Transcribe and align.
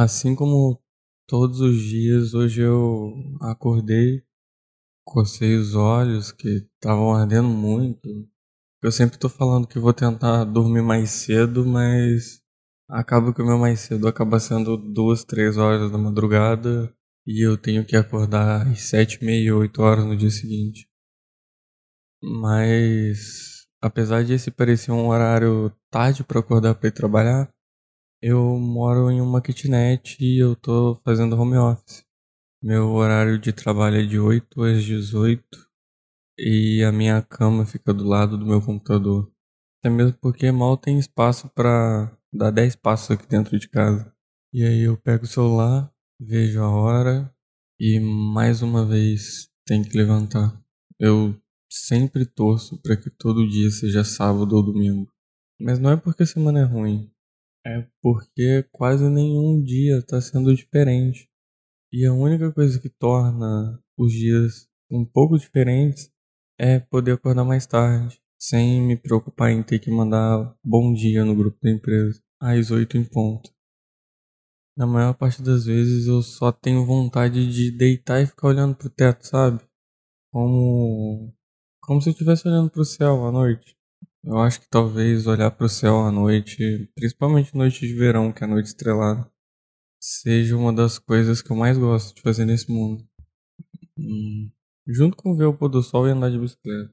Assim 0.00 0.32
como 0.32 0.80
todos 1.26 1.60
os 1.60 1.76
dias, 1.76 2.32
hoje 2.32 2.62
eu 2.62 3.14
acordei, 3.40 4.22
cocei 5.04 5.56
os 5.56 5.74
olhos 5.74 6.30
que 6.30 6.48
estavam 6.72 7.12
ardendo 7.12 7.48
muito. 7.48 8.08
Eu 8.80 8.92
sempre 8.92 9.18
tô 9.18 9.28
falando 9.28 9.66
que 9.66 9.76
vou 9.76 9.92
tentar 9.92 10.44
dormir 10.44 10.82
mais 10.82 11.10
cedo, 11.10 11.66
mas 11.66 12.40
acaba 12.88 13.34
que 13.34 13.42
o 13.42 13.44
meu 13.44 13.58
mais 13.58 13.80
cedo 13.80 14.06
acaba 14.06 14.38
sendo 14.38 14.76
duas, 14.76 15.24
três 15.24 15.56
horas 15.56 15.90
da 15.90 15.98
madrugada 15.98 16.94
e 17.26 17.44
eu 17.44 17.58
tenho 17.58 17.84
que 17.84 17.96
acordar 17.96 18.68
às 18.68 18.82
sete, 18.82 19.24
meia, 19.24 19.56
oito 19.56 19.82
horas 19.82 20.04
no 20.04 20.16
dia 20.16 20.30
seguinte. 20.30 20.88
Mas 22.22 23.66
apesar 23.82 24.22
de 24.22 24.34
esse 24.34 24.52
parecer 24.52 24.92
um 24.92 25.08
horário 25.08 25.72
tarde 25.90 26.22
para 26.22 26.38
acordar 26.38 26.76
para 26.76 26.88
ir 26.88 26.92
trabalhar, 26.92 27.52
eu 28.20 28.58
moro 28.58 29.10
em 29.10 29.20
uma 29.20 29.40
kitnet 29.40 30.16
e 30.20 30.38
eu 30.42 30.56
tô 30.56 30.96
fazendo 31.04 31.36
home 31.36 31.56
office. 31.56 32.04
Meu 32.62 32.90
horário 32.90 33.38
de 33.38 33.52
trabalho 33.52 33.98
é 33.98 34.04
de 34.04 34.18
8 34.18 34.62
às 34.62 34.84
18 34.84 35.44
e 36.38 36.82
a 36.82 36.90
minha 36.90 37.22
cama 37.22 37.64
fica 37.64 37.94
do 37.94 38.04
lado 38.04 38.36
do 38.36 38.46
meu 38.46 38.60
computador. 38.60 39.30
Até 39.78 39.90
mesmo 39.90 40.18
porque 40.20 40.50
mal 40.50 40.76
tem 40.76 40.98
espaço 40.98 41.48
para 41.50 42.12
dar 42.32 42.50
10 42.50 42.76
passos 42.76 43.12
aqui 43.12 43.26
dentro 43.28 43.58
de 43.58 43.68
casa. 43.68 44.12
E 44.52 44.64
aí 44.64 44.80
eu 44.80 44.96
pego 44.96 45.24
o 45.24 45.28
celular, 45.28 45.92
vejo 46.20 46.60
a 46.60 46.68
hora 46.68 47.32
e 47.78 48.00
mais 48.00 48.62
uma 48.62 48.84
vez 48.84 49.48
tem 49.64 49.82
que 49.84 49.96
levantar. 49.96 50.60
Eu 50.98 51.40
sempre 51.70 52.26
torço 52.26 52.80
para 52.82 52.96
que 52.96 53.10
todo 53.10 53.48
dia 53.48 53.70
seja 53.70 54.02
sábado 54.02 54.56
ou 54.56 54.62
domingo. 54.64 55.08
Mas 55.60 55.78
não 55.78 55.90
é 55.90 55.96
porque 55.96 56.24
a 56.24 56.26
semana 56.26 56.60
é 56.60 56.64
ruim, 56.64 57.08
é 57.68 57.86
porque 58.00 58.66
quase 58.72 59.08
nenhum 59.08 59.62
dia 59.62 59.98
está 59.98 60.20
sendo 60.20 60.54
diferente. 60.54 61.28
E 61.92 62.06
a 62.06 62.12
única 62.12 62.52
coisa 62.52 62.80
que 62.80 62.88
torna 62.88 63.78
os 63.96 64.12
dias 64.12 64.68
um 64.90 65.04
pouco 65.04 65.38
diferentes 65.38 66.10
é 66.58 66.80
poder 66.80 67.12
acordar 67.12 67.44
mais 67.44 67.66
tarde, 67.66 68.20
sem 68.38 68.80
me 68.80 68.96
preocupar 68.96 69.50
em 69.50 69.62
ter 69.62 69.78
que 69.78 69.90
mandar 69.90 70.56
bom 70.64 70.92
dia 70.92 71.24
no 71.24 71.36
grupo 71.36 71.58
da 71.62 71.70
empresa, 71.70 72.22
às 72.40 72.70
oito 72.70 72.96
em 72.96 73.04
ponto. 73.04 73.50
Na 74.76 74.86
maior 74.86 75.14
parte 75.14 75.42
das 75.42 75.66
vezes 75.66 76.06
eu 76.06 76.22
só 76.22 76.50
tenho 76.50 76.86
vontade 76.86 77.52
de 77.52 77.70
deitar 77.70 78.22
e 78.22 78.26
ficar 78.26 78.48
olhando 78.48 78.76
pro 78.76 78.88
teto, 78.88 79.26
sabe? 79.26 79.60
Como 80.32 81.34
como 81.80 82.02
se 82.02 82.10
eu 82.10 82.12
estivesse 82.12 82.46
olhando 82.46 82.70
pro 82.70 82.84
céu 82.84 83.26
à 83.26 83.32
noite. 83.32 83.77
Eu 84.24 84.38
acho 84.38 84.60
que 84.60 84.68
talvez 84.68 85.26
olhar 85.26 85.50
para 85.50 85.66
o 85.66 85.68
céu 85.68 86.00
à 86.00 86.10
noite, 86.12 86.90
principalmente 86.94 87.56
noite 87.56 87.86
de 87.86 87.94
verão, 87.94 88.32
que 88.32 88.42
é 88.42 88.46
a 88.46 88.50
noite 88.50 88.66
estrelada, 88.66 89.30
seja 90.00 90.56
uma 90.56 90.72
das 90.72 90.98
coisas 90.98 91.42
que 91.42 91.50
eu 91.50 91.56
mais 91.56 91.78
gosto 91.78 92.14
de 92.14 92.22
fazer 92.22 92.44
nesse 92.44 92.70
mundo. 92.70 93.06
Hum, 93.96 94.50
junto 94.86 95.16
com 95.16 95.34
ver 95.36 95.46
o 95.46 95.54
pôr 95.56 95.68
do 95.68 95.82
sol 95.82 96.08
e 96.08 96.10
andar 96.10 96.30
de 96.30 96.38
bicicleta. 96.38 96.92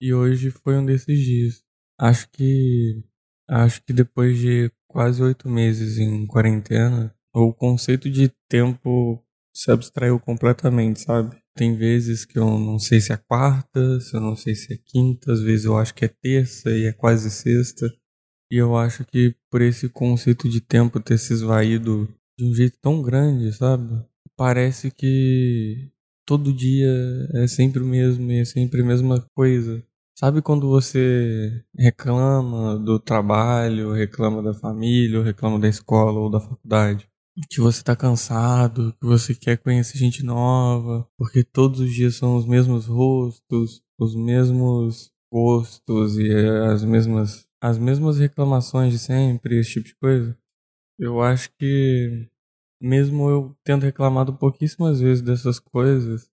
E 0.00 0.12
hoje 0.14 0.50
foi 0.50 0.76
um 0.76 0.84
desses 0.84 1.18
dias. 1.18 1.64
Acho 1.98 2.28
que 2.30 3.04
acho 3.48 3.82
que 3.84 3.92
depois 3.92 4.38
de 4.38 4.70
quase 4.88 5.22
oito 5.22 5.48
meses 5.48 5.98
em 5.98 6.26
quarentena, 6.26 7.14
o 7.34 7.52
conceito 7.52 8.10
de 8.10 8.28
tempo 8.48 9.24
se 9.52 9.70
abstraiu 9.70 10.18
completamente, 10.18 11.00
sabe? 11.00 11.36
Tem 11.54 11.76
vezes 11.76 12.24
que 12.24 12.38
eu 12.38 12.58
não 12.58 12.78
sei 12.78 13.00
se 13.00 13.12
é 13.12 13.16
quarta, 13.16 14.00
se 14.00 14.16
eu 14.16 14.20
não 14.20 14.34
sei 14.34 14.54
se 14.54 14.72
é 14.72 14.78
quinta, 14.84 15.32
às 15.32 15.40
vezes 15.40 15.66
eu 15.66 15.76
acho 15.76 15.94
que 15.94 16.04
é 16.04 16.08
terça 16.08 16.70
e 16.70 16.86
é 16.86 16.92
quase 16.92 17.30
sexta. 17.30 17.86
E 18.50 18.56
eu 18.56 18.76
acho 18.76 19.04
que 19.04 19.34
por 19.50 19.60
esse 19.62 19.88
conceito 19.88 20.48
de 20.48 20.60
tempo 20.60 21.00
ter 21.00 21.18
se 21.18 21.32
esvaído 21.32 22.08
de 22.38 22.44
um 22.44 22.54
jeito 22.54 22.78
tão 22.80 23.02
grande, 23.02 23.52
sabe? 23.52 24.04
Parece 24.36 24.90
que 24.90 25.90
todo 26.26 26.52
dia 26.52 26.88
é 27.34 27.46
sempre 27.46 27.82
o 27.82 27.86
mesmo 27.86 28.30
e 28.30 28.40
é 28.40 28.44
sempre 28.44 28.82
a 28.82 28.84
mesma 28.84 29.24
coisa. 29.34 29.84
Sabe 30.18 30.42
quando 30.42 30.68
você 30.68 31.64
reclama 31.76 32.78
do 32.78 32.98
trabalho, 33.00 33.92
reclama 33.92 34.42
da 34.42 34.54
família, 34.54 35.22
reclama 35.22 35.58
da 35.58 35.68
escola 35.68 36.20
ou 36.20 36.30
da 36.30 36.40
faculdade? 36.40 37.08
Que 37.48 37.60
você 37.60 37.82
tá 37.82 37.96
cansado, 37.96 38.92
que 39.00 39.06
você 39.06 39.34
quer 39.34 39.56
conhecer 39.58 39.98
gente 39.98 40.22
nova, 40.22 41.08
porque 41.16 41.42
todos 41.42 41.80
os 41.80 41.92
dias 41.92 42.16
são 42.16 42.36
os 42.36 42.46
mesmos 42.46 42.86
rostos, 42.86 43.82
os 43.98 44.14
mesmos 44.14 45.10
gostos 45.32 46.18
e 46.18 46.30
as 46.70 46.84
mesmas 46.84 47.46
as 47.60 47.78
mesmas 47.78 48.18
reclamações 48.18 48.92
de 48.92 48.98
sempre, 48.98 49.60
esse 49.60 49.74
tipo 49.74 49.86
de 49.86 49.94
coisa. 49.94 50.36
Eu 50.98 51.22
acho 51.22 51.50
que 51.58 52.28
mesmo 52.80 53.30
eu 53.30 53.56
tendo 53.64 53.84
reclamado 53.84 54.36
pouquíssimas 54.36 55.00
vezes 55.00 55.22
dessas 55.22 55.60
coisas, 55.60 56.28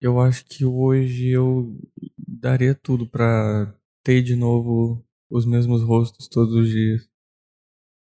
eu 0.00 0.20
acho 0.20 0.44
que 0.44 0.64
hoje 0.64 1.30
eu 1.30 1.76
daria 2.18 2.74
tudo 2.74 3.08
para 3.08 3.74
ter 4.04 4.22
de 4.22 4.36
novo 4.36 5.04
os 5.30 5.46
mesmos 5.46 5.82
rostos 5.82 6.28
todos 6.28 6.54
os 6.54 6.68
dias. 6.68 7.08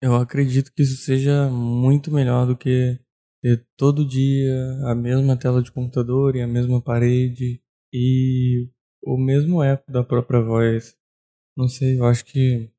Eu 0.05 0.15
acredito 0.17 0.71
que 0.71 0.83
isso 0.83 0.97
seja 0.97 1.49
muito 1.49 2.11
melhor 2.11 2.45
do 2.45 2.55
que 2.55 2.99
ter 3.41 3.65
todo 3.75 4.05
dia 4.05 4.53
a 4.83 4.93
mesma 4.93 5.35
tela 5.35 5.63
de 5.63 5.71
computador 5.71 6.35
e 6.35 6.43
a 6.43 6.47
mesma 6.47 6.79
parede 6.79 7.59
e 7.91 8.69
o 9.03 9.17
mesmo 9.17 9.63
eco 9.63 9.91
da 9.91 10.03
própria 10.03 10.39
voz. 10.39 10.95
Não 11.57 11.67
sei, 11.67 11.97
eu 11.97 12.05
acho 12.05 12.23
que 12.23 12.69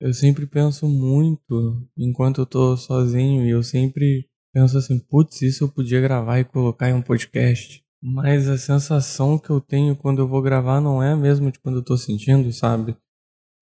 eu 0.00 0.14
sempre 0.14 0.46
penso 0.46 0.88
muito 0.88 1.86
enquanto 1.98 2.40
eu 2.40 2.46
tô 2.46 2.74
sozinho 2.78 3.44
e 3.44 3.50
eu 3.50 3.62
sempre 3.62 4.26
penso 4.50 4.78
assim, 4.78 4.98
putz, 4.98 5.42
isso 5.42 5.64
eu 5.64 5.68
podia 5.68 6.00
gravar 6.00 6.40
e 6.40 6.46
colocar 6.46 6.88
em 6.88 6.94
um 6.94 7.02
podcast. 7.02 7.84
Mas 8.02 8.48
a 8.48 8.56
sensação 8.56 9.38
que 9.38 9.50
eu 9.50 9.60
tenho 9.60 9.94
quando 9.94 10.20
eu 10.22 10.26
vou 10.26 10.40
gravar 10.40 10.80
não 10.80 11.02
é 11.02 11.12
a 11.12 11.16
mesma 11.16 11.52
de 11.52 11.58
quando 11.58 11.80
eu 11.80 11.84
tô 11.84 11.98
sentindo, 11.98 12.50
sabe? 12.54 12.96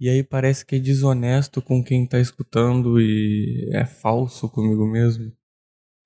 E 0.01 0.09
aí 0.09 0.23
parece 0.23 0.65
que 0.65 0.77
é 0.77 0.79
desonesto 0.79 1.61
com 1.61 1.83
quem 1.83 2.07
tá 2.07 2.21
escutando 2.21 3.01
e 3.01 3.69
é 3.73 3.85
falso 3.85 4.49
comigo 4.49 4.87
mesmo. 4.87 5.33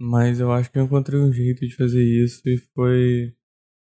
Mas 0.00 0.40
eu 0.40 0.50
acho 0.52 0.70
que 0.70 0.78
eu 0.78 0.84
encontrei 0.84 1.20
um 1.20 1.32
jeito 1.32 1.66
de 1.66 1.76
fazer 1.76 2.02
isso 2.02 2.42
e 2.46 2.58
foi 2.74 3.34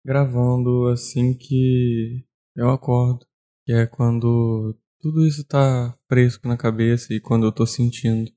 gravando 0.04 0.88
assim 0.88 1.34
que 1.34 2.24
eu 2.56 2.70
acordo. 2.70 3.26
Que 3.66 3.72
é 3.72 3.86
quando 3.86 4.76
tudo 5.00 5.26
isso 5.26 5.44
tá 5.44 5.96
fresco 6.08 6.48
na 6.48 6.56
cabeça 6.56 7.12
e 7.12 7.20
quando 7.20 7.46
eu 7.46 7.52
tô 7.52 7.66
sentindo. 7.66 8.30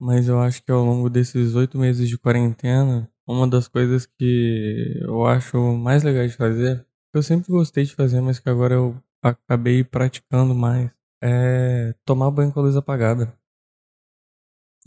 Mas 0.00 0.28
eu 0.28 0.38
acho 0.38 0.62
que 0.62 0.70
ao 0.70 0.84
longo 0.84 1.08
desses 1.08 1.54
oito 1.54 1.78
meses 1.78 2.08
de 2.08 2.18
quarentena, 2.18 3.10
uma 3.26 3.48
das 3.48 3.68
coisas 3.68 4.06
que 4.06 5.00
eu 5.00 5.26
acho 5.26 5.58
mais 5.76 6.02
legais 6.02 6.32
de 6.32 6.36
fazer, 6.36 6.86
que 7.10 7.18
eu 7.18 7.22
sempre 7.22 7.50
gostei 7.50 7.84
de 7.84 7.94
fazer, 7.94 8.20
mas 8.20 8.38
que 8.38 8.48
agora 8.48 8.74
eu 8.74 9.02
acabei 9.22 9.82
praticando 9.82 10.54
mais, 10.54 10.90
é 11.26 11.92
tomar 12.04 12.30
banho 12.30 12.52
com 12.52 12.60
a 12.60 12.62
luz 12.62 12.76
apagada. 12.76 13.36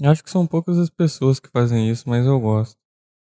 Acho 0.01 0.23
que 0.23 0.29
são 0.29 0.47
poucas 0.47 0.77
as 0.77 0.89
pessoas 0.89 1.39
que 1.39 1.50
fazem 1.50 1.89
isso, 1.89 2.07
mas 2.07 2.25
eu 2.25 2.39
gosto. 2.39 2.79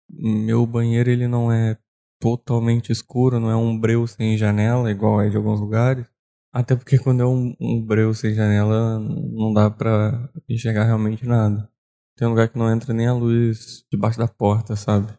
Meu 0.10 0.66
banheiro 0.66 1.10
ele 1.10 1.28
não 1.28 1.52
é 1.52 1.78
totalmente 2.20 2.92
escuro, 2.92 3.40
não 3.40 3.52
é 3.52 3.56
um 3.56 3.78
breu 3.78 4.08
sem 4.08 4.38
janela, 4.38 4.90
igual 4.90 5.22
é 5.22 5.30
de 5.30 5.36
alguns 5.36 5.60
lugares. 5.60 6.06
Até 6.54 6.76
porque 6.76 6.98
quando 6.98 7.22
é 7.22 7.26
um, 7.26 7.54
um 7.60 7.86
breu 7.86 8.14
sem 8.14 8.34
janela, 8.34 9.00
não 9.00 9.52
dá 9.54 9.70
pra 9.70 10.30
enxergar 10.48 10.86
realmente 10.86 11.26
nada. 11.26 11.70
Tem 12.16 12.28
um 12.28 12.32
lugar 12.32 12.48
que 12.48 12.58
não 12.58 12.72
entra 12.72 12.94
nem 12.94 13.08
a 13.08 13.14
luz 13.14 13.86
debaixo 13.92 14.20
da 14.20 14.28
porta, 14.28 14.76
sabe? 14.76 15.12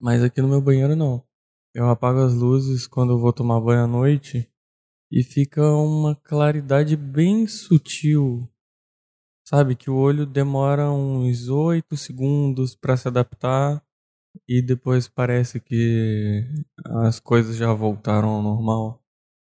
Mas 0.00 0.24
aqui 0.24 0.42
no 0.42 0.48
meu 0.48 0.60
banheiro 0.60 0.96
não. 0.96 1.22
Eu 1.72 1.88
apago 1.88 2.20
as 2.20 2.34
luzes 2.34 2.88
quando 2.88 3.12
eu 3.12 3.18
vou 3.20 3.32
tomar 3.32 3.60
banho 3.60 3.84
à 3.84 3.86
noite 3.86 4.49
e 5.10 5.22
fica 5.22 5.62
uma 5.74 6.14
claridade 6.14 6.96
bem 6.96 7.46
sutil. 7.46 8.48
Sabe 9.44 9.74
que 9.74 9.90
o 9.90 9.96
olho 9.96 10.24
demora 10.24 10.90
uns 10.92 11.48
8 11.48 11.96
segundos 11.96 12.76
para 12.76 12.96
se 12.96 13.08
adaptar 13.08 13.84
e 14.48 14.62
depois 14.62 15.08
parece 15.08 15.60
que 15.60 16.44
as 16.86 17.18
coisas 17.18 17.56
já 17.56 17.72
voltaram 17.72 18.28
ao 18.28 18.42
normal. 18.42 19.02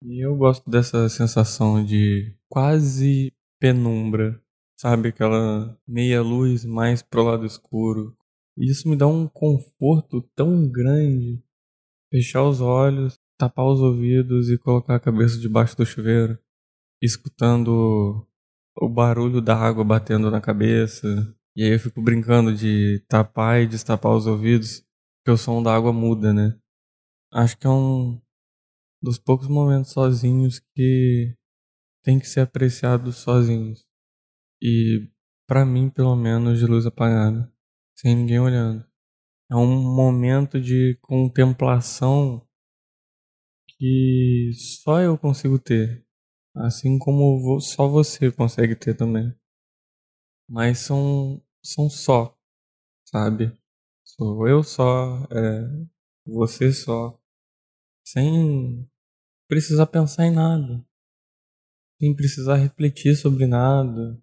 E 0.02 0.24
eu 0.24 0.34
gosto 0.34 0.70
dessa 0.70 1.06
sensação 1.10 1.84
de 1.84 2.34
quase 2.48 3.30
penumbra, 3.60 4.42
sabe? 4.78 5.10
Aquela 5.10 5.78
meia 5.86 6.22
luz 6.22 6.64
mais 6.64 7.02
pro 7.02 7.22
lado 7.22 7.44
escuro. 7.44 8.16
E 8.56 8.70
isso 8.70 8.88
me 8.88 8.96
dá 8.96 9.06
um 9.06 9.28
conforto 9.28 10.22
tão 10.34 10.66
grande. 10.66 11.42
Fechar 12.10 12.44
os 12.44 12.62
olhos 12.62 13.19
tapar 13.40 13.64
os 13.64 13.80
ouvidos 13.80 14.50
e 14.50 14.58
colocar 14.58 14.96
a 14.96 15.00
cabeça 15.00 15.38
debaixo 15.38 15.74
do 15.74 15.86
chuveiro, 15.86 16.38
escutando 17.00 18.26
o 18.76 18.86
barulho 18.86 19.40
da 19.40 19.56
água 19.56 19.82
batendo 19.82 20.30
na 20.30 20.42
cabeça. 20.42 21.08
E 21.56 21.64
aí 21.64 21.72
eu 21.72 21.80
fico 21.80 22.02
brincando 22.02 22.54
de 22.54 23.02
tapar 23.08 23.62
e 23.62 23.66
destapar 23.66 24.14
os 24.14 24.26
ouvidos, 24.26 24.84
porque 25.18 25.30
o 25.30 25.38
som 25.38 25.62
da 25.62 25.74
água 25.74 25.90
muda, 25.90 26.34
né? 26.34 26.54
Acho 27.32 27.56
que 27.56 27.66
é 27.66 27.70
um 27.70 28.20
dos 29.02 29.18
poucos 29.18 29.48
momentos 29.48 29.92
sozinhos 29.92 30.60
que 30.74 31.34
tem 32.04 32.18
que 32.18 32.28
ser 32.28 32.40
apreciado 32.40 33.10
sozinhos. 33.10 33.86
E 34.60 35.08
para 35.48 35.64
mim, 35.64 35.88
pelo 35.88 36.14
menos, 36.14 36.58
de 36.58 36.66
luz 36.66 36.84
apagada. 36.84 37.50
sem 37.96 38.14
ninguém 38.14 38.38
olhando. 38.38 38.84
É 39.50 39.56
um 39.56 39.66
momento 39.66 40.60
de 40.60 40.98
contemplação 41.02 42.46
que 43.80 44.50
só 44.54 45.00
eu 45.00 45.16
consigo 45.16 45.58
ter. 45.58 46.04
Assim 46.54 46.98
como 46.98 47.58
só 47.60 47.88
você 47.88 48.30
consegue 48.30 48.76
ter 48.76 48.94
também. 48.94 49.34
Mas 50.46 50.80
são, 50.80 51.42
são 51.64 51.88
só, 51.88 52.36
sabe? 53.06 53.58
Sou 54.04 54.46
eu 54.46 54.62
só, 54.62 55.24
é, 55.30 55.86
você 56.26 56.72
só. 56.72 57.18
Sem 58.04 58.86
precisar 59.48 59.86
pensar 59.86 60.26
em 60.26 60.34
nada. 60.34 60.84
Sem 61.98 62.14
precisar 62.14 62.56
refletir 62.56 63.16
sobre 63.16 63.46
nada. 63.46 64.22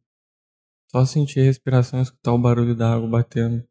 Só 0.92 1.03
sentir 1.03 1.39
a 1.39 1.44
respiração 1.45 2.00
e 2.00 2.03
escutar 2.03 2.33
o 2.33 2.39
barulho 2.39 2.75
da 2.75 2.94
água 2.94 3.10
batendo 3.10 3.68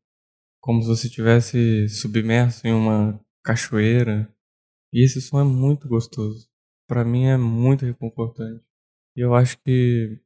como 0.67 0.83
se 0.83 0.89
você 0.89 1.07
estivesse 1.07 1.89
submerso 1.89 2.67
em 2.67 2.73
uma 2.73 3.25
cachoeira. 3.45 4.29
E 4.97 5.05
esse 5.05 5.21
som 5.21 5.39
é 5.39 5.45
muito 5.45 5.87
gostoso. 5.87 6.49
Para 6.89 7.05
mim 7.05 7.25
é 7.25 7.37
muito 7.37 7.85
reconfortante. 7.85 8.65
E 9.15 9.21
eu 9.21 9.35
acho 9.35 9.59
que 9.59 10.19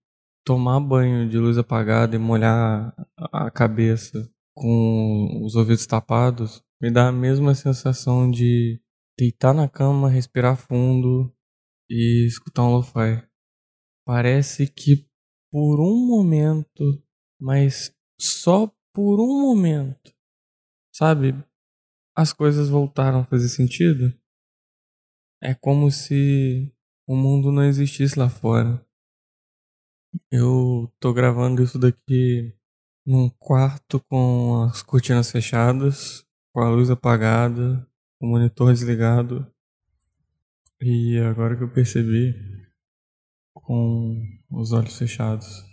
tomar 0.46 0.78
banho 0.78 1.28
de 1.28 1.36
luz 1.38 1.58
apagada 1.58 2.14
e 2.14 2.20
molhar 2.20 2.94
a 3.18 3.50
cabeça 3.50 4.32
com 4.54 5.42
os 5.44 5.56
ouvidos 5.56 5.84
tapados 5.86 6.62
me 6.80 6.88
dá 6.88 7.08
a 7.08 7.12
mesma 7.12 7.52
sensação 7.52 8.30
de 8.30 8.80
deitar 9.18 9.52
na 9.52 9.68
cama, 9.68 10.08
respirar 10.08 10.56
fundo 10.56 11.34
e 11.90 12.24
escutar 12.28 12.62
um 12.62 12.76
lo-fi. 12.76 13.26
Parece 14.06 14.68
que 14.68 15.04
por 15.50 15.80
um 15.80 16.06
momento, 16.06 17.02
mas 17.42 17.92
só 18.20 18.72
por 18.94 19.20
um 19.20 19.40
momento, 19.40 20.14
Sabe? 20.94 21.34
As 22.16 22.32
coisas 22.32 22.68
voltaram 22.68 23.20
a 23.20 23.24
fazer 23.24 23.48
sentido. 23.48 24.14
É 25.42 25.54
como 25.54 25.90
se 25.90 26.70
o 27.06 27.16
mundo 27.16 27.50
não 27.50 27.64
existisse 27.64 28.18
lá 28.18 28.28
fora. 28.28 28.84
Eu 30.30 30.92
tô 31.00 31.12
gravando 31.14 31.62
isso 31.62 31.78
daqui 31.78 32.54
num 33.06 33.30
quarto 33.30 34.00
com 34.00 34.64
as 34.64 34.82
cortinas 34.82 35.30
fechadas, 35.30 36.26
com 36.52 36.60
a 36.60 36.68
luz 36.68 36.90
apagada, 36.90 37.86
o 38.20 38.26
monitor 38.26 38.72
desligado. 38.72 39.50
E 40.80 41.18
agora 41.18 41.56
que 41.56 41.62
eu 41.62 41.72
percebi, 41.72 42.34
com 43.54 44.22
os 44.50 44.72
olhos 44.72 44.98
fechados. 44.98 45.69